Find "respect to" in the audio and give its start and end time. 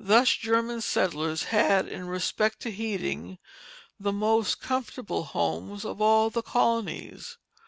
2.08-2.72